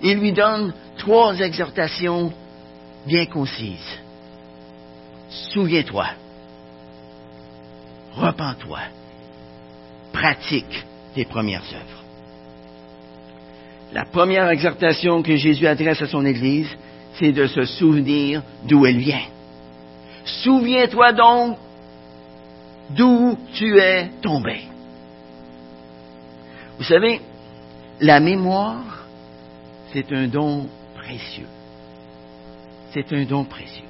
[0.02, 2.32] Il lui donne trois exhortations
[3.06, 3.98] bien concises.
[5.52, 6.06] Souviens-toi,
[8.16, 8.80] repens-toi,
[10.12, 10.84] pratique
[11.14, 12.04] tes premières œuvres.
[13.92, 16.68] La première exhortation que Jésus adresse à son Église,
[17.18, 19.26] c'est de se souvenir d'où elle vient.
[20.24, 21.58] Souviens-toi donc
[22.90, 24.62] d'où tu es tombé.
[26.78, 27.20] Vous savez,
[28.00, 29.06] la mémoire,
[29.92, 31.48] c'est un don précieux.
[32.92, 33.84] C'est un don précieux.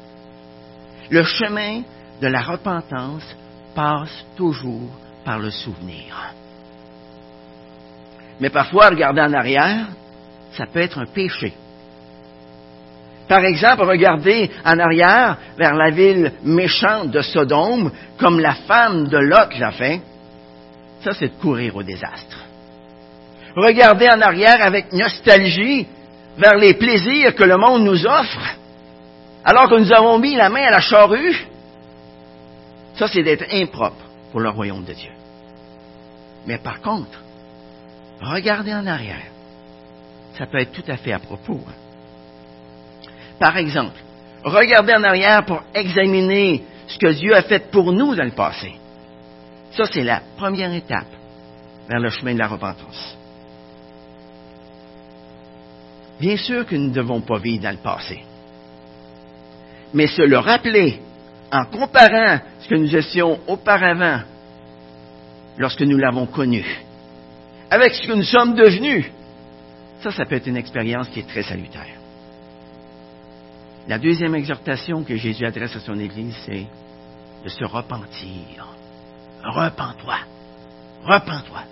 [1.10, 1.82] Le chemin
[2.20, 3.24] de la repentance
[3.74, 4.90] passe toujours
[5.24, 6.34] par le souvenir.
[8.40, 9.86] Mais parfois, regarder en arrière,
[10.52, 11.52] ça peut être un péché.
[13.28, 19.18] Par exemple, regarder en arrière vers la ville méchante de Sodome, comme la femme de
[19.18, 20.00] Lot l'a fait,
[21.04, 22.44] ça c'est de courir au désastre.
[23.54, 25.86] Regarder en arrière avec nostalgie
[26.36, 28.56] vers les plaisirs que le monde nous offre,
[29.44, 31.46] alors que nous avons mis la main à la charrue,
[32.96, 35.12] ça c'est d'être impropre pour le royaume de Dieu.
[36.46, 37.20] Mais par contre,
[38.20, 39.22] regarder en arrière,
[40.36, 41.60] ça peut être tout à fait à propos.
[41.66, 43.08] Hein.
[43.38, 43.98] Par exemple,
[44.44, 48.74] regarder en arrière pour examiner ce que Dieu a fait pour nous dans le passé.
[49.72, 51.06] Ça, c'est la première étape
[51.88, 53.16] vers le chemin de la repentance.
[56.20, 58.24] Bien sûr que nous ne devons pas vivre dans le passé.
[59.92, 61.00] Mais se le rappeler
[61.52, 64.20] en comparant ce que nous étions auparavant
[65.58, 66.64] lorsque nous l'avons connu
[67.70, 69.06] avec ce que nous sommes devenus,
[70.02, 71.96] ça, ça peut être une expérience qui est très salutaire.
[73.86, 76.66] La deuxième exhortation que Jésus adresse à son Église, c'est
[77.44, 78.66] de se repentir.
[79.42, 80.16] Repens-toi.
[81.04, 81.62] Repens-toi.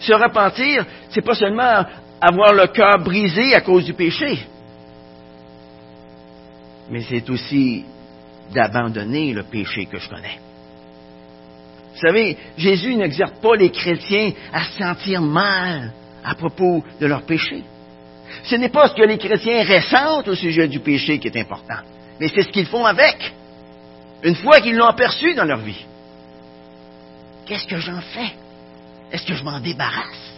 [0.00, 1.84] Se repentir, c'est pas seulement
[2.20, 4.46] avoir le cœur brisé à cause du péché,
[6.92, 7.86] mais c'est aussi
[8.52, 10.38] d'abandonner le péché que je connais.
[11.94, 17.22] Vous savez, Jésus n'exerce pas les chrétiens à se sentir mal à propos de leur
[17.22, 17.64] péché.
[18.44, 21.80] Ce n'est pas ce que les chrétiens ressentent au sujet du péché qui est important,
[22.20, 23.32] mais c'est ce qu'ils font avec,
[24.22, 25.86] une fois qu'ils l'ont aperçu dans leur vie.
[27.46, 28.34] Qu'est-ce que j'en fais?
[29.10, 30.32] Est-ce que je m'en débarrasse?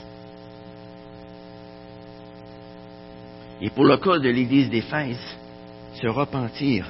[3.61, 5.37] Et pour le cas de l'Église d'Éphèse,
[6.01, 6.87] se repentir,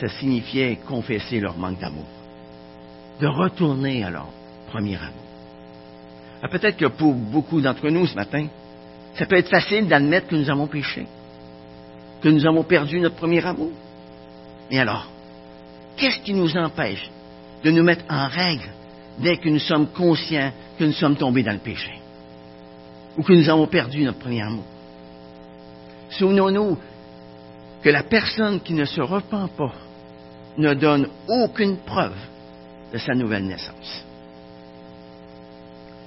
[0.00, 2.06] ça signifiait confesser leur manque d'amour.
[3.20, 4.28] de retourner à leur
[4.70, 5.28] premier amour.
[6.42, 8.46] Ah, peut-être que pour beaucoup d'entre nous ce matin,
[9.14, 11.06] ça peut être facile d'admettre que nous avons péché,
[12.22, 13.72] que nous avons perdu notre premier amour.
[14.70, 15.08] Mais alors,
[15.96, 17.10] qu'est-ce qui nous empêche
[17.64, 18.68] de nous mettre en règle
[19.18, 21.92] dès que nous sommes conscients que nous sommes tombés dans le péché
[23.16, 24.64] ou que nous avons perdu notre premier amour?
[26.10, 26.78] Souvenons-nous
[27.82, 29.72] que la personne qui ne se repent pas
[30.56, 32.16] ne donne aucune preuve
[32.92, 34.04] de sa nouvelle naissance.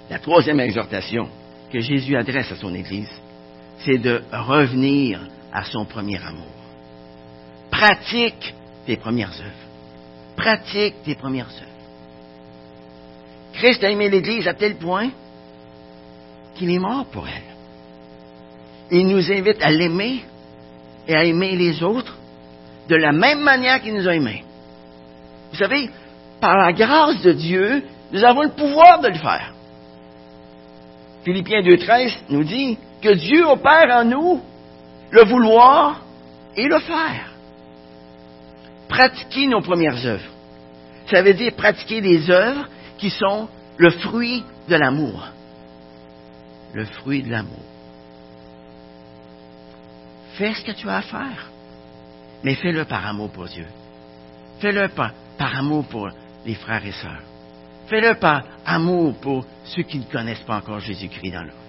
[0.09, 1.29] La troisième exhortation
[1.71, 3.11] que Jésus adresse à son Église,
[3.79, 5.21] c'est de revenir
[5.53, 6.45] à son premier amour.
[7.69, 8.53] Pratique
[8.85, 10.35] tes premières œuvres.
[10.35, 11.71] Pratique tes premières œuvres.
[13.53, 15.11] Christ a aimé l'Église à tel point
[16.55, 17.51] qu'il est mort pour elle.
[18.91, 20.25] Il nous invite à l'aimer
[21.07, 22.17] et à aimer les autres
[22.87, 24.43] de la même manière qu'il nous a aimés.
[25.51, 25.89] Vous savez,
[26.39, 29.53] par la grâce de Dieu, nous avons le pouvoir de le faire.
[31.23, 34.41] Philippiens 2.13 nous dit que Dieu opère en nous
[35.11, 36.01] le vouloir
[36.55, 37.31] et le faire.
[38.87, 40.29] Pratiquer nos premières œuvres.
[41.09, 45.27] Ça veut dire pratiquer des œuvres qui sont le fruit de l'amour.
[46.73, 47.70] Le fruit de l'amour.
[50.37, 51.49] Fais ce que tu as à faire,
[52.43, 53.65] mais fais-le par amour pour Dieu.
[54.59, 56.09] Fais-le par, par amour pour
[56.45, 57.21] les frères et sœurs.
[57.87, 61.61] Fais-le par amour pour ceux qui ne connaissent pas encore Jésus-Christ dans leur vie.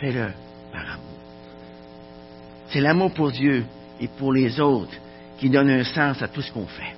[0.00, 0.32] Fais-le
[0.72, 1.18] par amour.
[2.68, 3.64] C'est l'amour pour Dieu
[4.00, 4.96] et pour les autres
[5.38, 6.94] qui donne un sens à tout ce qu'on fait.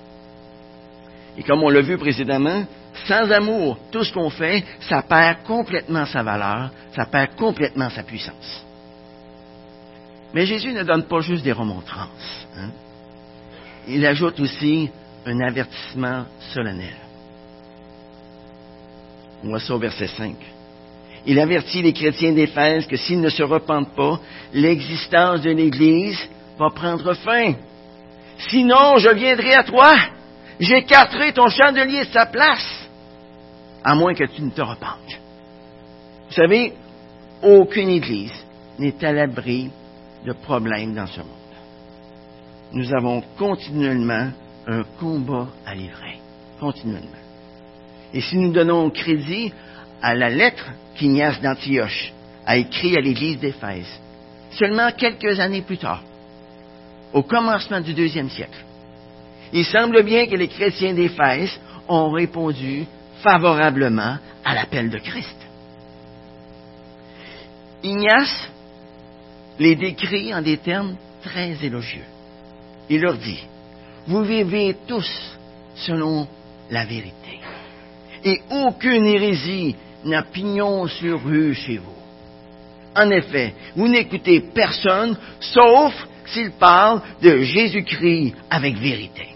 [1.37, 2.65] Et comme on l'a vu précédemment,
[3.05, 8.01] sans amour, tout ce qu'on fait, ça perd complètement sa valeur, ça perd complètement sa
[8.01, 8.66] puissance.
[10.33, 12.47] Mais Jésus ne donne pas juste des remontrances.
[12.57, 12.69] Hein.
[13.87, 14.89] Il ajoute aussi
[15.25, 16.95] un avertissement solennel.
[19.43, 20.35] On voit ça au verset 5.
[21.25, 24.19] Il avertit les chrétiens d'Éphèse que s'ils ne se repentent pas,
[24.53, 26.19] l'existence de l'Église
[26.57, 27.53] va prendre fin.
[28.37, 29.93] Sinon, je viendrai à toi,
[30.59, 32.87] j'écarterai ton chandelier de sa place,
[33.83, 35.19] à moins que tu ne te repentes.
[36.27, 36.73] Vous savez,
[37.41, 38.33] aucune Église
[38.79, 39.69] n'est à l'abri
[40.25, 41.29] de problèmes dans ce monde.
[42.73, 44.29] Nous avons continuellement
[44.67, 46.19] un combat à livrer,
[46.59, 47.11] continuellement.
[48.13, 49.53] Et si nous donnons crédit
[50.01, 52.13] à la lettre qu'Ignace d'Antioche
[52.45, 53.99] a écrite à l'Église d'Éphèse,
[54.51, 56.03] seulement quelques années plus tard,
[57.13, 58.63] au commencement du deuxième siècle,
[59.53, 62.85] il semble bien que les chrétiens d'Éphèse ont répondu
[63.21, 65.37] favorablement à l'appel de Christ.
[67.83, 68.49] Ignace
[69.59, 72.05] les décrit en des termes très élogieux.
[72.89, 73.43] Il leur dit,
[74.07, 75.37] vous vivez tous
[75.75, 76.27] selon
[76.69, 77.39] la vérité.
[78.23, 81.91] Et aucune hérésie n'a pignon sur rue chez vous.
[82.95, 85.93] En effet, vous n'écoutez personne sauf
[86.25, 89.27] s'il parle de Jésus-Christ avec vérité.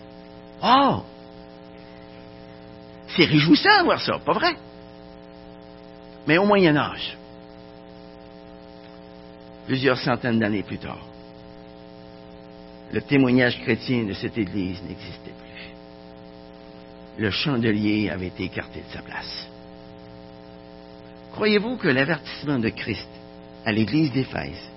[0.63, 1.03] Oh!
[3.15, 4.55] C'est réjouissant de voir ça, pas vrai?
[6.27, 7.17] Mais au Moyen Âge,
[9.71, 10.99] plusieurs centaines d'années plus tard,
[12.91, 15.69] le témoignage chrétien de cette Église n'existait plus.
[17.17, 19.47] Le chandelier avait été écarté de sa place.
[21.31, 23.07] Croyez-vous que l'avertissement de Christ
[23.65, 24.69] à l'Église d'Éphèse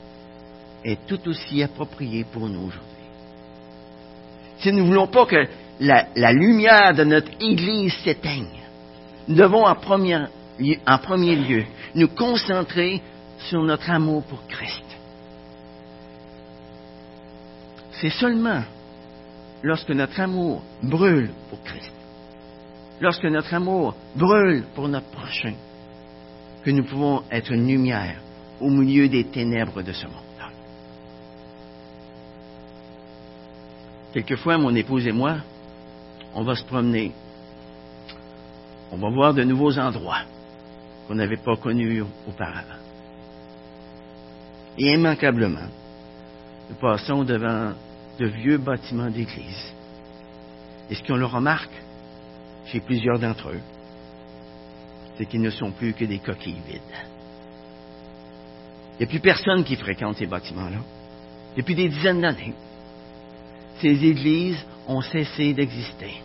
[0.84, 3.08] est tout aussi approprié pour nous aujourd'hui?
[4.60, 5.44] Si nous ne voulons pas que
[5.80, 8.62] la, lumière de notre Église s'éteigne,
[9.26, 11.64] nous devons en en premier lieu
[11.96, 13.02] nous concentrer
[13.48, 14.84] sur notre amour pour Christ.
[17.92, 18.62] C'est seulement
[19.62, 21.92] lorsque notre amour brûle pour Christ,
[23.00, 25.54] lorsque notre amour brûle pour notre prochain,
[26.64, 28.20] que nous pouvons être une lumière
[28.60, 30.24] au milieu des ténèbres de ce monde.
[34.14, 35.38] Quelquefois, mon épouse et moi,
[36.36, 37.10] on va se promener.
[38.92, 40.22] On va voir de nouveaux endroits
[41.08, 42.83] qu'on n'avait pas connus auparavant.
[44.78, 45.68] Et immanquablement,
[46.68, 47.72] nous passons devant
[48.18, 49.72] de vieux bâtiments d'église.
[50.90, 51.72] Et ce qu'on le remarque
[52.66, 53.60] chez plusieurs d'entre eux,
[55.16, 56.80] c'est qu'ils ne sont plus que des coquilles vides.
[58.94, 60.78] Il n'y a plus personne qui fréquente ces bâtiments-là.
[61.56, 62.54] Depuis des dizaines d'années,
[63.80, 66.20] ces églises ont cessé d'exister.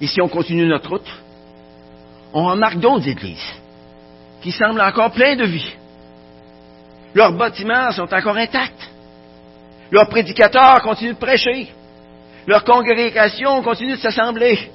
[0.00, 1.22] Et si on continue notre route,
[2.32, 3.54] on remarque d'autres églises
[4.40, 5.72] qui semblent encore pleines de vie.
[7.18, 8.88] Leurs bâtiments sont encore intacts.
[9.90, 11.66] Leurs prédicateurs continuent de prêcher.
[12.46, 14.70] Leur congrégation continue de s'assembler.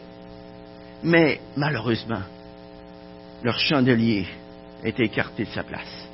[1.04, 2.24] Mais malheureusement,
[3.46, 4.28] leur chandelier
[4.84, 6.10] est écarté de sa place.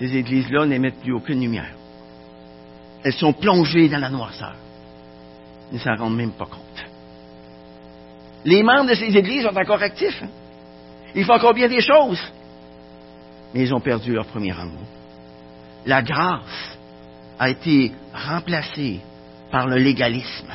[0.00, 1.74] Ces églises-là n'émettent plus aucune lumière.
[3.04, 4.56] Elles sont plongées dans la noirceur.
[5.70, 6.84] Ils ne s'en rendent même pas compte.
[8.44, 10.20] Les membres de ces églises sont encore actifs.
[10.20, 10.30] Hein.
[11.14, 12.20] Ils font encore bien des choses.
[13.54, 14.82] Mais ils ont perdu leur premier amour.
[15.86, 16.78] La grâce
[17.38, 19.00] a été remplacée
[19.50, 20.52] par le légalisme.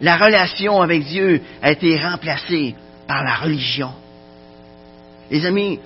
[0.00, 2.74] La relation avec Dieu a été remplacée
[3.06, 3.92] par la religion.
[5.30, 5.78] Les amis,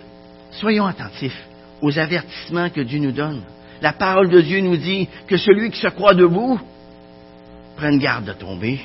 [0.53, 1.43] soyons attentifs
[1.81, 3.43] aux avertissements que Dieu nous donne.
[3.81, 6.61] La parole de Dieu nous dit que celui qui se croit debout
[7.77, 8.81] prenne garde de tomber.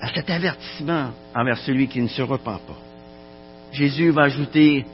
[0.00, 2.60] À cet avertissement envers celui qui ne se repent pas,
[3.72, 4.86] Jésus va ajouter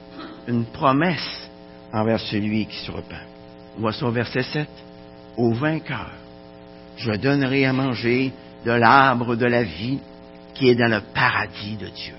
[0.48, 1.48] une promesse
[1.92, 3.26] envers celui qui se repent.
[3.78, 4.68] Voici au verset 7.
[5.36, 6.10] Au vainqueur,
[6.96, 8.32] je donnerai à manger
[8.64, 9.98] de l'arbre de la vie
[10.54, 12.14] qui est dans le paradis de Dieu.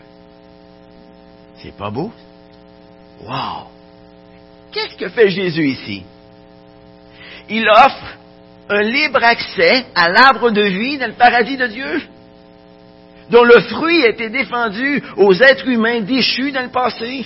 [1.58, 2.12] C'est pas beau?
[3.24, 3.68] Wow!
[4.72, 6.04] Qu'est-ce que fait Jésus ici?
[7.50, 8.18] Il offre
[8.70, 12.02] un libre accès à l'arbre de vie dans le paradis de Dieu,
[13.30, 17.26] dont le fruit a été défendu aux êtres humains déchus dans le passé.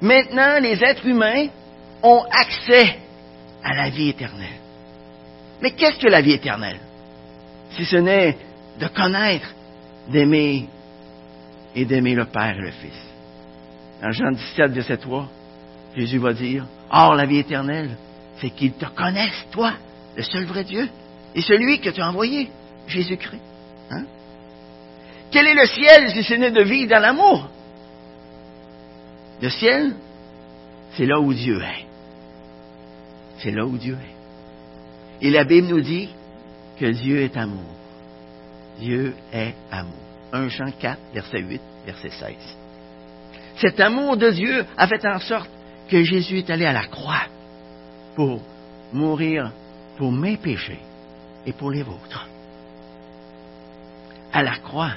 [0.00, 1.46] Maintenant, les êtres humains
[2.02, 2.98] ont accès
[3.62, 4.58] à la vie éternelle.
[5.60, 6.80] Mais qu'est-ce que la vie éternelle?
[7.70, 8.36] Si ce n'est
[8.78, 9.48] de connaître,
[10.08, 10.68] d'aimer
[11.74, 13.06] et d'aimer le Père et le Fils.
[14.02, 15.28] Dans Jean 17, verset 3,
[15.96, 17.96] Jésus va dire, Or, la vie éternelle,
[18.40, 19.74] c'est qu'ils te connaissent, toi,
[20.16, 20.88] le seul vrai Dieu,
[21.34, 22.50] et celui que tu as envoyé,
[22.88, 23.40] Jésus-Christ.
[23.90, 24.04] Hein?
[25.32, 27.48] Quel est le ciel si ce n'est de vivre dans l'amour?
[29.40, 29.94] Le ciel,
[30.94, 31.86] c'est là où Dieu est.
[33.38, 35.26] C'est là où Dieu est.
[35.26, 36.10] Et la Bible nous dit
[36.78, 37.64] que Dieu est amour.
[38.78, 39.94] Dieu est amour.
[40.32, 42.34] 1 Jean 4, verset 8, verset 16.
[43.56, 45.50] Cet amour de Dieu a fait en sorte
[45.88, 47.22] que Jésus est allé à la croix
[48.14, 48.40] pour
[48.92, 49.50] mourir
[49.96, 50.80] pour mes péchés
[51.46, 52.28] et pour les vôtres.
[54.32, 54.92] À la croix,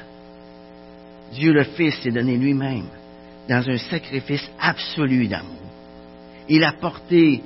[1.32, 2.88] Dieu le Fils s'est donné lui-même
[3.50, 5.52] dans un sacrifice absolu d'amour.
[6.48, 7.44] Il a porté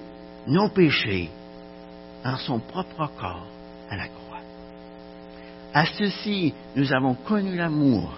[0.48, 1.30] nos péchés
[2.24, 3.48] en son propre corps
[3.90, 4.42] à la croix.
[5.74, 8.14] À ceci, nous avons connu l'amour,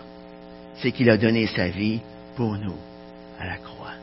[0.76, 2.00] c'est qu'il a donné sa vie
[2.36, 2.78] pour nous
[3.40, 3.94] à la croix.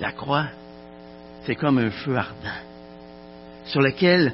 [0.00, 0.46] La croix,
[1.44, 2.60] c'est comme un feu ardent
[3.66, 4.32] sur lequel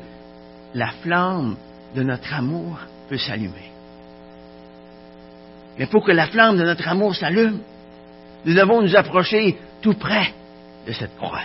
[0.74, 1.56] la flamme
[1.94, 2.78] de notre amour
[3.08, 3.75] peut s'allumer.
[5.78, 7.60] Mais pour que la flamme de notre amour s'allume,
[8.44, 10.32] nous devons nous approcher tout près
[10.86, 11.42] de cette croix.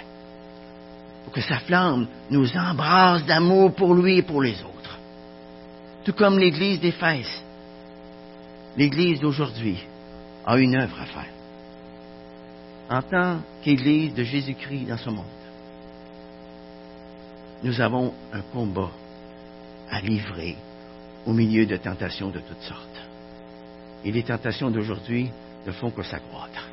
[1.24, 4.98] Pour que sa flamme nous embrasse d'amour pour lui et pour les autres.
[6.04, 7.44] Tout comme l'Église d'Éphèse.
[8.78, 9.84] L'Église d'aujourd'hui
[10.46, 11.34] a une œuvre à faire.
[12.90, 15.26] En tant qu'Église de Jésus-Christ dans ce monde,
[17.64, 18.90] nous avons un combat
[19.90, 20.56] à livrer
[21.26, 23.11] au milieu de tentations de toutes sortes.
[24.04, 25.30] Et les tentations d'aujourd'hui
[25.66, 26.68] ne font que s'accroître.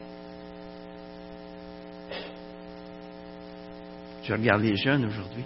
[4.25, 5.45] Je regarde les jeunes aujourd'hui.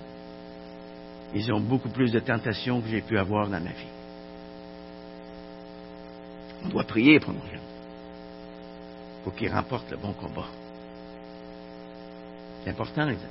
[1.35, 3.87] Ils ont beaucoup plus de tentations que j'ai pu avoir dans ma vie.
[6.65, 7.61] On doit prier pour nos jeunes
[9.23, 10.49] pour qu'ils remportent le bon combat.
[12.63, 13.23] C'est important, les amis.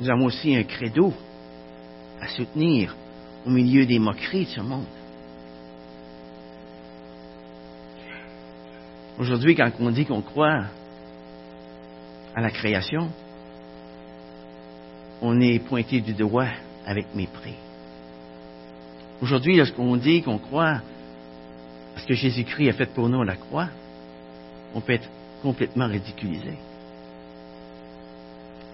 [0.00, 1.12] Nous avons aussi un credo
[2.20, 2.94] à soutenir
[3.46, 4.84] au milieu des moqueries de ce monde.
[9.18, 10.64] Aujourd'hui, quand on dit qu'on croit
[12.34, 13.08] à la création,
[15.22, 16.48] on est pointé du doigt
[16.84, 17.54] avec mépris.
[19.22, 20.82] Aujourd'hui, lorsqu'on dit qu'on croit
[21.96, 23.68] à ce que Jésus-Christ a fait pour nous à la croix,
[24.74, 25.08] on peut être
[25.40, 26.58] complètement ridiculisé.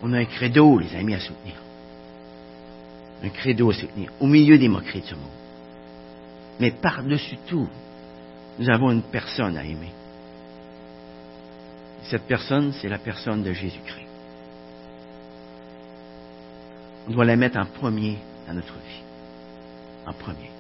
[0.03, 1.55] On a un credo, les amis, à soutenir.
[3.23, 5.25] Un credo à soutenir, au milieu des moqueries de ce monde.
[6.59, 7.69] Mais par-dessus tout,
[8.59, 9.93] nous avons une personne à aimer.
[12.05, 14.07] Cette personne, c'est la personne de Jésus-Christ.
[17.09, 19.03] On doit la mettre en premier dans notre vie.
[20.07, 20.51] En premier.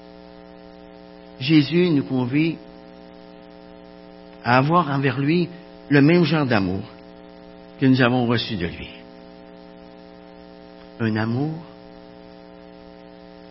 [1.41, 2.57] Jésus nous convie
[4.45, 5.49] à avoir envers lui
[5.89, 6.83] le même genre d'amour
[7.81, 8.89] que nous avons reçu de lui
[11.03, 11.55] un amour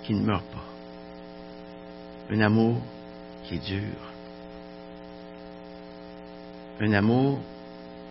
[0.03, 2.77] qui ne meurt pas, un amour
[3.45, 3.97] qui est dur,
[6.79, 7.39] un amour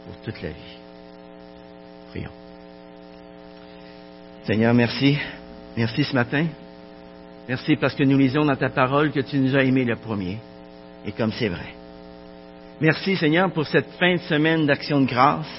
[0.07, 0.78] pour toute la vie.
[2.11, 2.30] Prions.
[4.45, 5.18] Seigneur, merci.
[5.76, 6.47] Merci ce matin.
[7.49, 10.38] Merci parce que nous lisons dans ta parole que tu nous as aimés le premier.
[11.07, 11.74] Et comme c'est vrai.
[12.80, 15.51] Merci Seigneur pour cette fin de semaine d'action de grâce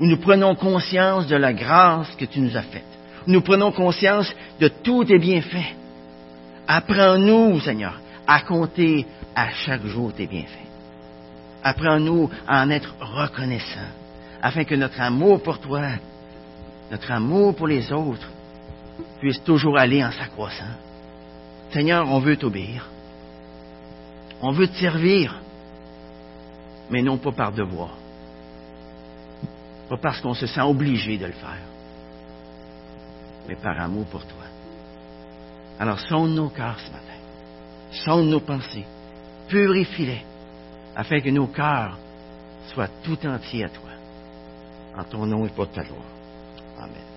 [0.00, 2.93] où nous prenons conscience de la grâce que tu nous as faite.
[3.26, 5.74] Nous prenons conscience de tous tes bienfaits.
[6.66, 10.68] Apprends-nous, Seigneur, à compter à chaque jour tes bienfaits.
[11.62, 13.92] Apprends-nous à en être reconnaissants,
[14.42, 15.88] afin que notre amour pour toi,
[16.90, 18.28] notre amour pour les autres,
[19.20, 20.64] puisse toujours aller en s'accroissant.
[21.72, 22.88] Seigneur, on veut t'obéir.
[24.42, 25.40] On veut te servir,
[26.90, 27.96] mais non pas par devoir.
[29.88, 31.62] Pas parce qu'on se sent obligé de le faire,
[33.48, 34.44] mais par amour pour toi.
[35.78, 37.00] Alors sonde nos cœurs ce matin.
[38.04, 38.86] Sonde nos pensées.
[39.48, 40.24] Purifie-les
[40.96, 41.98] afin que nos cœurs
[42.72, 43.90] soient tout entiers à toi.
[44.96, 46.02] En ton nom et pour ta gloire.
[46.78, 47.13] Amen.